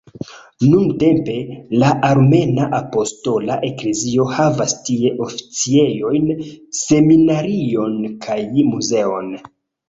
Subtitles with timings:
[0.67, 1.33] Nuntempe,
[1.83, 6.27] la Armena Apostola Eklezio havas tie oficejojn,
[6.81, 7.95] seminarion
[8.27, 8.41] kaj
[8.73, 9.31] muzeon.